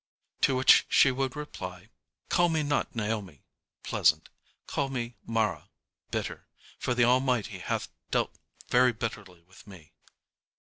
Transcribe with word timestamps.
To 0.41 0.55
which 0.55 0.87
she 0.89 1.11
would 1.11 1.35
reply, 1.35 1.91
"Call 2.29 2.49
me 2.49 2.63
not 2.63 2.95
Naomi, 2.95 3.43
'pleasant,' 3.83 4.29
call 4.65 4.89
me 4.89 5.15
Mara, 5.27 5.69
'bitter,' 6.09 6.47
for 6.79 6.95
the 6.95 7.03
Almighty 7.03 7.59
hath 7.59 7.87
dealt 8.09 8.35
very 8.67 8.93
bitterly 8.93 9.43
with 9.43 9.67
me." 9.67 9.93